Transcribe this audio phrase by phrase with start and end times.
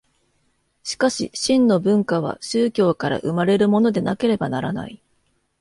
[0.81, 4.99] しかし真の文化は宗教から生まれるものでなければならない。